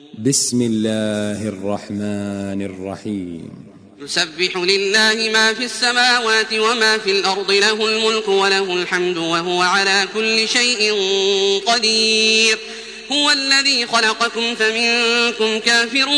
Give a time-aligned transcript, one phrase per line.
[0.00, 3.50] بسم الله الرحمن الرحيم
[4.00, 10.48] يسبح لله ما في السماوات وما في الأرض له الملك وله الحمد وهو على كل
[10.48, 10.92] شيء
[11.66, 12.58] قدير.
[13.12, 16.08] هو الذي خلقكم فمنكم كافر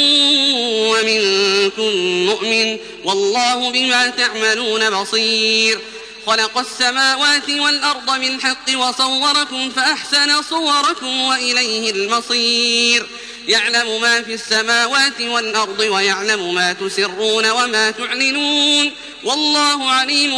[0.90, 1.96] ومنكم
[2.26, 5.78] مؤمن والله بما تعملون بصير.
[6.26, 13.06] خلق السماوات والأرض بالحق وصوركم فأحسن صوركم وإليه المصير.
[13.48, 18.90] يعلم ما في السماوات والأرض ويعلم ما تسرون وما تعلنون
[19.24, 20.32] والله عليم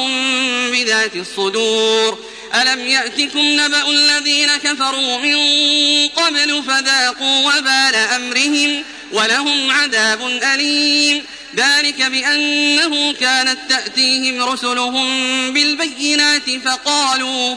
[0.72, 2.18] بذات الصدور.
[2.54, 5.38] ألم يأتكم نبأ الذين كفروا من
[6.08, 8.82] قبل فذاقوا وبال أمرهم
[9.12, 11.24] ولهم عذاب أليم.
[11.56, 15.06] ذلك بأنه كانت تأتيهم رسلهم
[15.52, 17.56] بالبينات فقالوا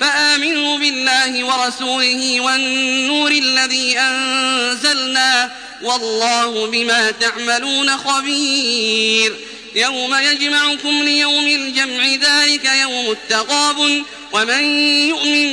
[0.00, 9.34] فآمنوا بالله ورسوله والنور الذي أنزلنا والله بما تعملون خبير
[9.74, 14.64] يوم يجمعكم ليوم الجمع ذلك يوم التغاب ومن
[15.08, 15.48] يؤمن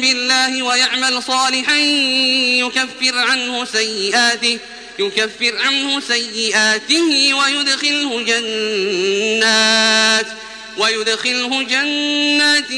[0.00, 1.76] بالله ويعمل صالحا
[2.58, 4.58] يكفر عنه سيئاته
[4.98, 10.26] يكفر عنه سيئاته ويدخله جنات
[10.76, 12.68] ويدخله جنات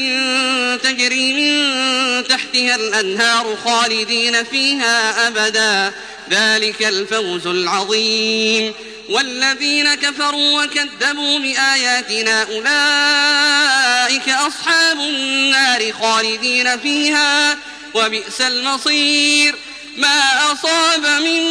[0.83, 5.91] تجري من تحتها الأنهار خالدين فيها أبدا.
[6.29, 8.73] ذلك الفوز العظيم.
[9.09, 17.57] والذين كفروا وكذبوا بآياتنا أولئك أصحاب النار خالدين فيها.
[17.93, 19.55] وبئس المصير.
[19.97, 21.41] ما أصاب من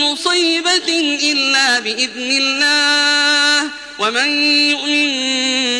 [0.00, 3.70] مصيبة إلا بإذن الله.
[3.98, 4.28] ومن
[4.70, 5.71] يؤمن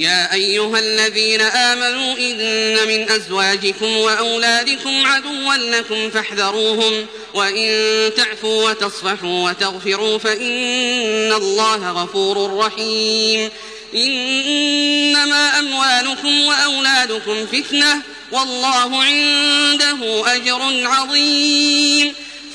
[0.00, 10.18] يا أيها الذين آمنوا إن من أزواجكم وأولادكم عدوا لكم فاحذروهم وإن تعفوا وتصفحوا وتغفروا
[10.18, 13.50] فإن الله غفور رحيم.
[13.94, 22.14] إنما أموالكم وأولادكم فتنة والله عنده أجر عظيم.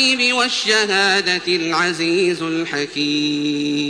[0.00, 3.80] الغيب والشهادة العزيز الحكيم.